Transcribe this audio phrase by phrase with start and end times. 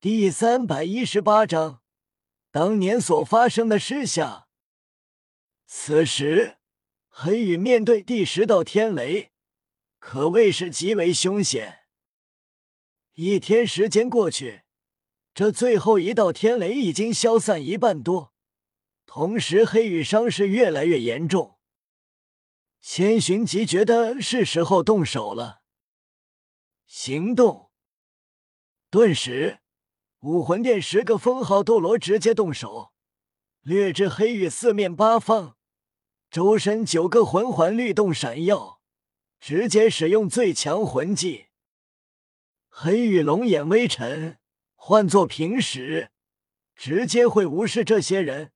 [0.00, 1.82] 第三百一十八章，
[2.52, 4.46] 当年所发生的事下。
[5.66, 6.58] 此时，
[7.08, 9.32] 黑羽面对第十道天雷，
[9.98, 11.80] 可谓是极为凶险。
[13.14, 14.62] 一天时间过去，
[15.34, 18.32] 这最后一道天雷已经消散一半多，
[19.04, 21.58] 同时黑羽伤势越来越严重。
[22.80, 25.62] 千寻疾觉得是时候动手了，
[26.86, 27.72] 行动！
[28.90, 29.58] 顿时。
[30.20, 32.92] 武魂殿十个封号斗罗直接动手，
[33.62, 35.54] 掠至黑羽四面八方，
[36.28, 38.80] 周身九个魂环律动闪耀，
[39.38, 41.46] 直接使用最强魂技。
[42.68, 44.38] 黑羽龙眼微沉，
[44.74, 46.10] 换做平时，
[46.74, 48.50] 直接会无视这些人，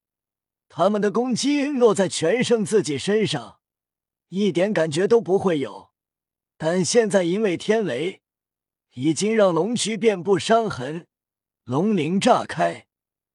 [0.69, 3.61] 他们的攻击落在全胜自己身上，
[4.31, 5.91] 一点感觉都不会有。
[6.57, 8.23] 但现在因为天雷，
[8.95, 11.07] 已经让龙躯遍布伤痕。
[11.65, 12.89] 龙鳞炸开，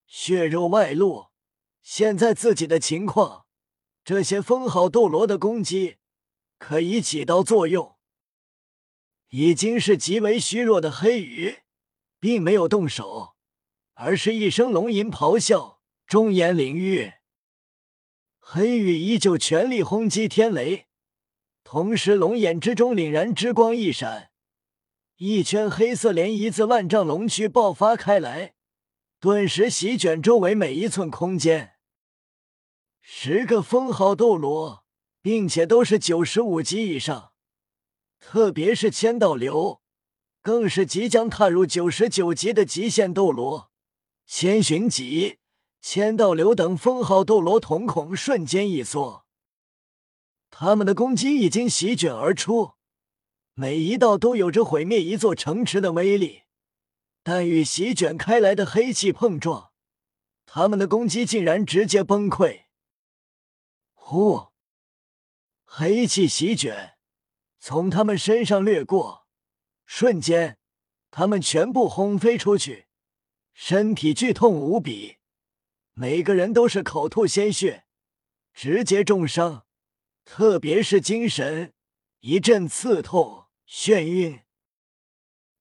[0.06, 1.28] 血肉外露。
[1.80, 3.46] 现在自己的情况，
[4.04, 5.96] 这些封号斗罗的攻击
[6.58, 7.96] 可以起到作用。
[9.30, 11.60] 已经是极为虚弱的黑羽，
[12.20, 13.34] 并没有动手，
[13.94, 17.14] 而是一声龙吟咆哮，中言领域。
[18.38, 20.88] 黑羽依旧全力轰击天雷，
[21.64, 24.27] 同时龙眼之中凛然之光一闪。
[25.18, 28.54] 一圈黑色涟漪自万丈龙躯爆发开来，
[29.18, 31.72] 顿时席卷周围每一寸空间。
[33.00, 34.84] 十个封号斗罗，
[35.20, 37.32] 并且都是九十五级以上，
[38.20, 39.80] 特别是千道流，
[40.40, 43.72] 更是即将踏入九十九级的极限斗罗。
[44.24, 45.38] 千寻疾、
[45.80, 49.24] 千道流等封号斗罗瞳孔瞬间一缩，
[50.48, 52.77] 他们的攻击已经席卷而出。
[53.60, 56.42] 每一道都有着毁灭一座城池的威力，
[57.24, 59.72] 但与席卷开来的黑气碰撞，
[60.46, 62.66] 他们的攻击竟然直接崩溃。
[63.94, 64.50] 呼！
[65.64, 66.94] 黑气席卷，
[67.58, 69.26] 从他们身上掠过，
[69.86, 70.58] 瞬间，
[71.10, 72.86] 他们全部轰飞出去，
[73.52, 75.16] 身体剧痛无比，
[75.94, 77.86] 每个人都是口吐鲜血，
[78.54, 79.66] 直接重伤，
[80.24, 81.74] 特别是精神
[82.20, 83.46] 一阵刺痛。
[83.70, 84.40] 眩晕，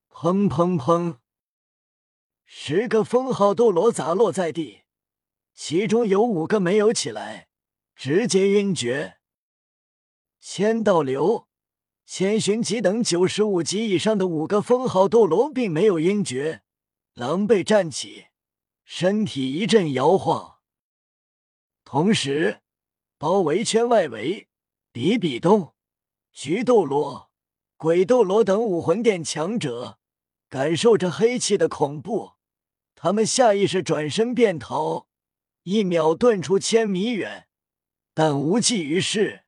[0.10, 1.18] 砰砰砰！
[2.46, 4.84] 十个封号斗罗砸落在地，
[5.54, 7.50] 其中有五个没有起来，
[7.98, 9.18] 直接晕厥。
[10.40, 11.50] 千道流、
[12.06, 16.64] 千寻疾等九十五级以上的五个封号斗罗并没有晕厥，
[17.14, 18.28] 狼狈站起，
[18.86, 20.60] 身体一阵摇晃。
[21.84, 22.62] 同时，
[23.18, 24.48] 包围圈外围，
[24.94, 25.76] 比比东、
[26.32, 27.27] 菊斗罗。
[27.78, 30.00] 鬼斗罗等武魂殿强者
[30.50, 32.32] 感受着黑气的恐怖，
[32.96, 35.08] 他们下意识转身便逃，
[35.62, 37.48] 一秒遁出千米远，
[38.16, 39.44] 但无济于事。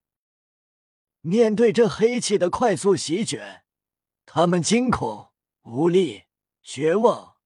[1.21, 3.63] 面对这黑气的快速席卷，
[4.27, 5.29] 他们惊恐、
[5.63, 6.25] 无力、
[6.61, 7.37] 绝望，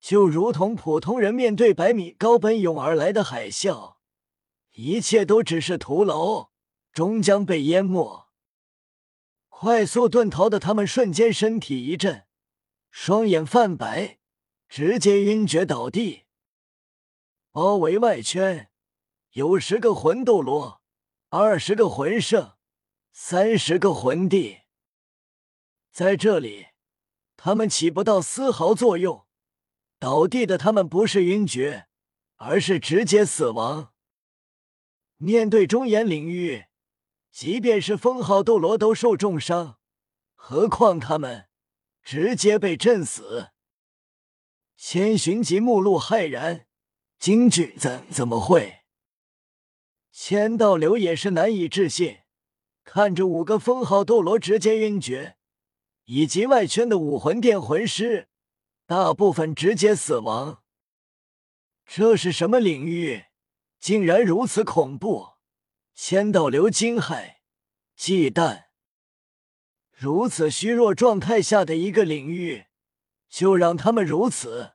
[0.00, 3.96] 就如同普通人面对百米高奔涌而来的海啸，
[4.74, 6.50] 一切都只是徒劳，
[6.92, 8.27] 终将被淹没。
[9.60, 12.28] 快速遁逃的他们瞬间身体一震，
[12.92, 14.20] 双眼泛白，
[14.68, 16.26] 直接晕厥倒地。
[17.50, 18.70] 包围外圈
[19.32, 20.80] 有十个魂斗罗，
[21.30, 22.52] 二十个魂圣，
[23.10, 24.58] 三十个魂帝。
[25.90, 26.68] 在这里，
[27.36, 29.26] 他们起不到丝毫作用。
[29.98, 31.88] 倒地的他们不是晕厥，
[32.36, 33.92] 而是直接死亡。
[35.16, 36.67] 面对中炎领域。
[37.30, 39.78] 即便是封号斗罗都受重伤，
[40.34, 41.48] 何况他们
[42.02, 43.50] 直接被震死。
[44.76, 46.66] 千寻疾目露骇然，
[47.18, 48.80] 惊惧怎怎么会？
[50.10, 52.18] 千道流也是难以置信，
[52.84, 55.36] 看着五个封号斗罗直接晕厥，
[56.04, 58.28] 以及外圈的武魂殿魂师，
[58.86, 60.62] 大部分直接死亡。
[61.84, 63.26] 这是什么领域？
[63.78, 65.37] 竟然如此恐怖！
[66.00, 67.38] 千道流惊骇、
[67.96, 68.66] 忌惮，
[69.90, 72.66] 如此虚弱状态下的一个领域，
[73.28, 74.74] 就让他们如此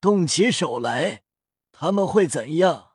[0.00, 1.22] 动起手来，
[1.70, 2.92] 他们会怎样？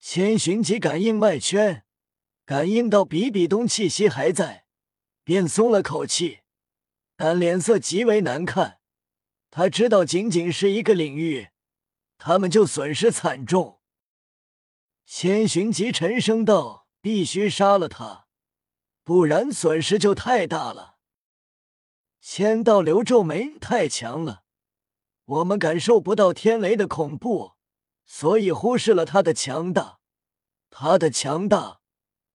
[0.00, 1.84] 千寻疾感应外圈，
[2.44, 4.66] 感应到比比东气息还在，
[5.22, 6.40] 便松了口气，
[7.16, 8.80] 但脸色极为难看。
[9.48, 11.50] 他知道，仅仅是一个领域，
[12.18, 13.78] 他们就损失惨重。
[15.14, 18.28] 千寻疾沉声道：“必须杀了他，
[19.04, 20.96] 不然损失就太大了。”
[22.18, 24.44] 千道流皱眉：“太强了，
[25.26, 27.52] 我们感受不到天雷的恐怖，
[28.06, 30.00] 所以忽视了他的强大。
[30.70, 31.82] 他的强大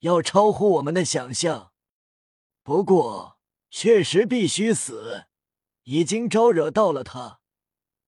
[0.02, 1.72] 要超乎我们的想象。
[2.62, 3.40] 不过，
[3.72, 5.26] 确实必须死，
[5.86, 7.40] 已经招惹到了他。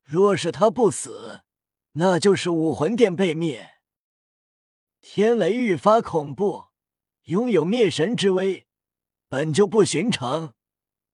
[0.04, 1.42] 若是他不死，
[1.94, 3.79] 那就是武魂殿被灭。
[5.02, 6.66] 天雷愈发恐怖，
[7.24, 8.68] 拥有灭神之威，
[9.30, 10.54] 本就不寻常。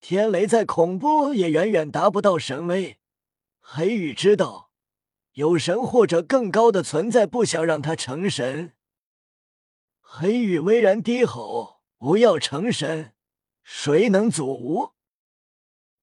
[0.02, 3.00] 天雷再恐怖，也远远达不到神威。
[3.60, 4.72] 黑羽知道，
[5.34, 8.74] 有神或者更高的存在不想让他成神。
[10.02, 13.14] 黑羽巍然低吼：“不要成神，
[13.64, 14.94] 谁能阻吾？”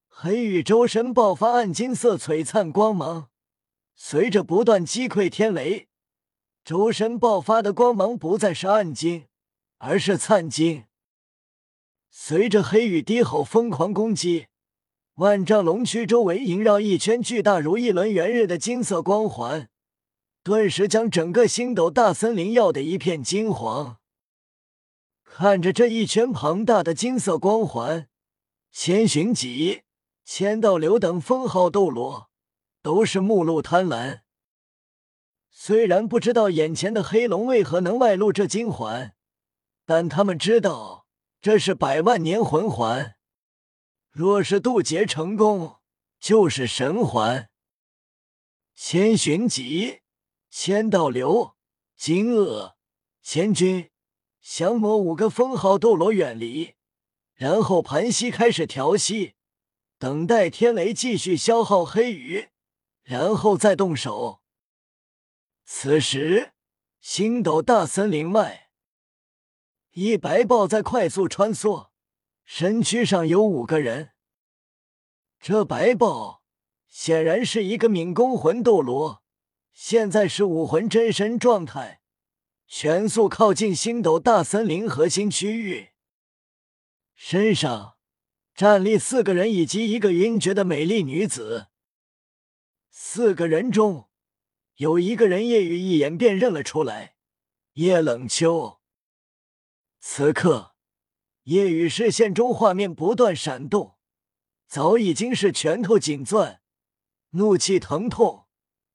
[0.07, 3.31] 黑羽周身爆发暗金色璀璨光芒，
[3.95, 5.89] 随着不断击溃天雷，
[6.65, 9.27] 周身爆发的光芒不再是暗金，
[9.79, 10.85] 而是灿金。
[12.09, 14.47] 随着黑羽低吼疯狂攻击，
[15.15, 19.69] 万丈龙躯周围萦绕一圈巨大如一轮圆日的金色光环，
[20.45, 23.97] 顿时将整个星斗大森林耀得一片金黄。
[25.25, 28.09] 看着这一圈庞大的金色光环，
[28.71, 29.83] 千寻疾、
[30.25, 32.29] 千道流等封号斗罗
[32.83, 34.21] 都是目露贪婪。
[35.65, 39.15] 虽然不知道眼前的黑龙为何能外露这金环，
[39.87, 41.07] 但他们知道
[41.41, 43.15] 这是百万年魂环。
[44.11, 45.77] 若是渡劫成功，
[46.19, 47.49] 就是神环。
[48.75, 50.01] 千寻疾、
[50.51, 51.55] 千道流、
[51.97, 52.75] 金鳄、
[53.23, 53.91] 千钧。
[54.41, 56.75] 降魔五个封号斗罗远离，
[57.35, 59.35] 然后盘膝开始调息，
[59.97, 62.49] 等待天雷继续消耗黑羽，
[63.05, 64.42] 然后再动手。
[65.75, 66.53] 此时，
[67.01, 68.69] 星斗大森林外，
[69.93, 71.89] 一白豹在快速穿梭，
[72.45, 74.11] 身躯上有五个人。
[75.41, 76.45] 这白豹
[76.87, 79.25] 显然是一个敏攻魂斗罗，
[79.73, 82.03] 现在是武魂真身状态。
[82.67, 85.89] 全速靠近星斗大森林核心区域，
[87.15, 87.97] 身上
[88.55, 91.69] 站立四个人以及一个晕厥的美丽女子。
[92.91, 94.11] 四个人中
[94.77, 97.17] 有一个人，夜雨一眼便认了出来，
[97.75, 98.81] 叶冷秋。
[100.01, 100.75] 此刻，
[101.45, 103.97] 叶雨视线中画面不断闪动，
[104.67, 106.61] 早已经是拳头紧攥，
[107.31, 108.47] 怒气疼痛。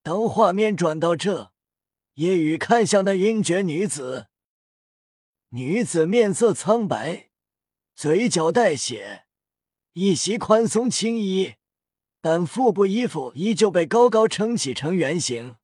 [0.01, 1.53] 当画面转到这。
[2.15, 4.29] 夜雨看向那晕厥女子，
[5.49, 7.29] 女子面色苍白，
[7.93, 9.27] 嘴角带血，
[9.93, 11.55] 一袭宽松青衣，
[12.19, 15.57] 但腹部衣服依旧被高高撑起成圆形。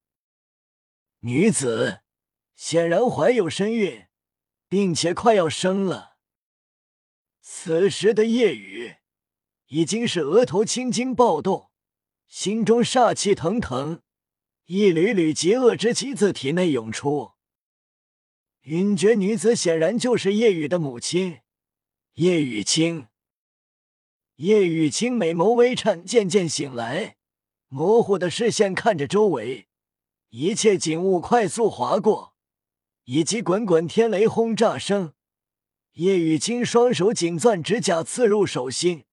[1.25, 2.02] 女子
[2.54, 4.08] 显然怀有身孕，
[4.68, 6.18] 并且快要生了。
[7.40, 8.96] 此时的夜雨
[9.68, 11.72] 已经是额头青筋暴动，
[12.28, 14.02] 心中煞气腾腾。
[14.66, 17.31] 一缕缕极恶之气自体内涌出。
[18.64, 21.40] 晕厥女子显然就是叶雨的母亲
[22.16, 23.08] 叶雨清。
[24.36, 27.16] 叶雨清美眸微颤，渐渐醒来，
[27.69, 29.69] 模糊的视线看着周围，
[30.35, 32.33] 一切景物快速划过，
[33.03, 35.13] 以及滚滚天雷轰炸声。
[35.91, 39.06] 叶雨清双手紧攥指甲，刺入手心，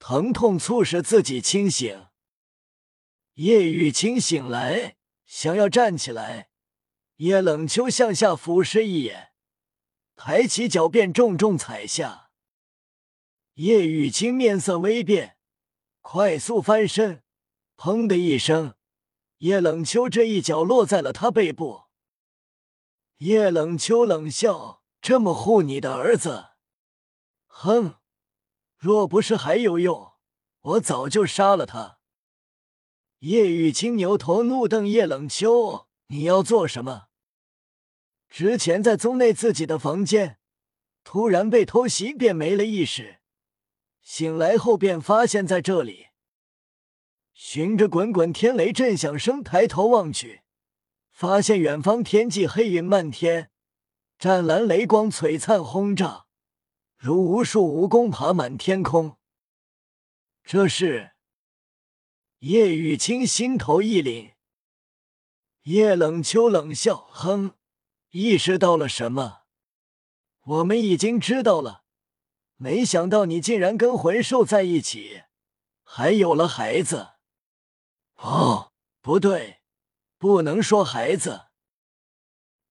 [0.00, 2.06] 疼痛促使自己清醒。
[3.34, 6.50] 叶雨清醒来，想要站起来，
[7.18, 9.28] 叶冷秋向下俯视一眼，
[10.16, 12.32] 抬起脚便重重踩下。
[13.54, 15.36] 叶雨清面色微变，
[16.00, 17.22] 快速翻身，
[17.76, 18.74] 砰的一声，
[19.38, 21.84] 叶冷秋这一脚落在了他背部。
[23.18, 26.50] 叶冷秋冷笑：“这么护你的儿子？
[27.46, 27.96] 哼，
[28.76, 30.12] 若不是还有用，
[30.60, 31.98] 我早就杀了他。”
[33.20, 37.06] 叶雨清扭头怒瞪叶冷秋：“你要做什么？”
[38.28, 40.38] 之前在宗内自己的房间，
[41.04, 43.20] 突然被偷袭，便没了意识。
[44.02, 46.08] 醒来后便发现在这里，
[47.38, 50.40] 循着滚滚天雷震响声抬头望去，
[51.10, 53.50] 发现远方天际黑云漫天，
[54.18, 56.24] 湛蓝雷光璀璨轰炸，
[56.96, 59.18] 如无数蜈蚣爬满天空。
[60.42, 61.12] 这是。
[62.38, 64.32] 叶雨清心头一凛，
[65.64, 67.52] 叶冷秋冷笑：“哼，
[68.12, 69.42] 意识到了什么？
[70.42, 71.84] 我们已经知道了。
[72.56, 75.24] 没想到你竟然跟魂兽在一起，
[75.82, 77.15] 还有了孩子。
[78.16, 79.60] 哦，不对，
[80.18, 81.46] 不能说孩子。”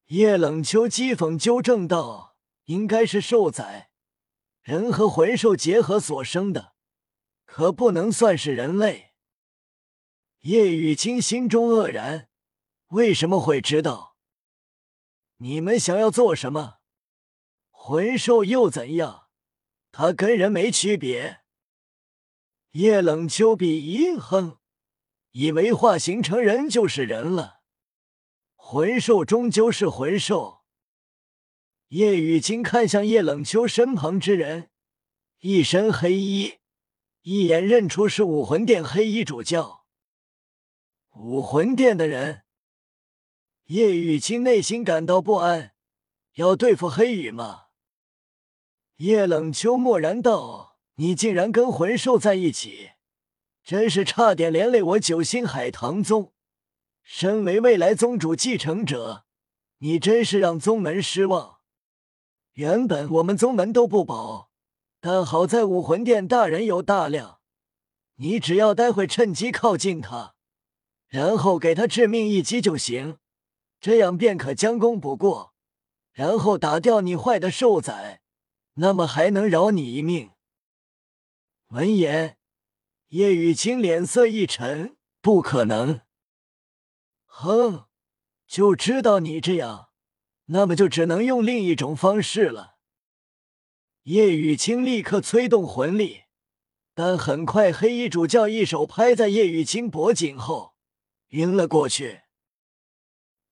[0.08, 2.36] 叶冷秋讥讽纠正道
[2.66, 3.90] ：“应该是兽崽，
[4.62, 6.76] 人和魂兽结合所生的，
[7.46, 9.14] 可不能算是人类。”
[10.42, 12.30] 叶雨清心中愕然，
[12.90, 14.16] 为什么会知道？
[15.38, 16.80] 你们想要做什么？
[17.72, 19.30] 魂兽又怎样？
[19.92, 21.42] 他跟人没区别。
[22.72, 24.60] 叶冷秋鄙一哼，
[25.38, 27.60] 以为化形成人就是人了。
[28.56, 30.64] 魂兽终究是魂兽。
[31.90, 34.70] 叶雨清看向叶冷秋身旁之人，
[35.40, 36.60] 一身黑衣，
[37.24, 39.86] 一眼认出是武魂殿黑衣主教。
[41.12, 42.44] 武魂殿的人，
[43.66, 45.74] 叶雨清内心感到不安。
[46.36, 47.66] 要对付黑羽吗？
[48.96, 52.92] 叶冷秋默然道：“你竟然跟魂兽在一起，
[53.66, 56.32] 真是差点连累我九星海棠宗。
[57.02, 59.26] 身为未来宗主继承者，
[59.80, 61.58] 你真是让宗门失望。
[62.54, 64.52] 原本我们宗门都不保，
[65.02, 67.40] 但好在武魂殿大人有大量，
[68.18, 70.36] 你只要待会趁机靠近他。”
[71.10, 73.18] 然后给他致命一击就行，
[73.80, 75.54] 这样便可将功补过。
[76.12, 78.22] 然后打掉你坏的兽崽，
[78.76, 80.32] 那么还能饶你一命。
[81.70, 82.38] 闻言，
[83.10, 86.02] 叶雨清脸色一沉：“不可能！”
[87.26, 87.86] 哼，
[88.48, 89.90] 就知道你这样，
[90.46, 92.78] 那么就只能用另一种方式了。
[94.04, 96.24] 叶雨清立刻催动魂力，
[96.94, 100.76] 但很快黑衣主教一手拍在叶雨清脖颈后。
[101.30, 102.22] 晕了过去。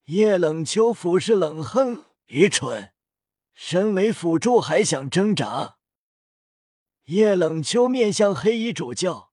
[0.05, 2.93] 叶冷秋俯视冷哼：“愚蠢，
[3.53, 5.77] 身为辅助还想挣扎？”
[7.05, 9.32] 叶冷秋面向黑衣主教，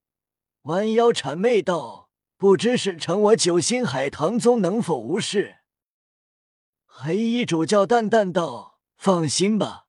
[0.62, 5.56] 弯腰谄媚道：“不知使臣我九星海棠宗能否无事？”
[6.84, 9.86] 黑衣主教淡淡道：“放心吧，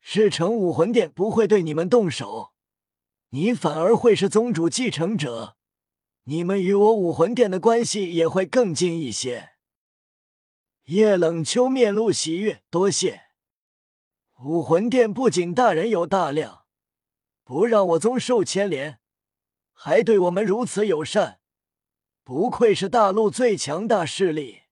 [0.00, 2.52] 事成武魂殿不会对你们动手，
[3.30, 5.56] 你反而会是宗主继承者。”
[6.28, 9.52] 你们与我武魂殿的关系也会更近一些。
[10.84, 13.22] 叶冷秋面露喜悦，多谢
[14.44, 16.66] 武魂殿不仅大人有大量，
[17.44, 19.00] 不让我宗受牵连，
[19.80, 21.38] 还对我们如此友善，
[22.24, 24.62] 不愧是大陆最强大势力。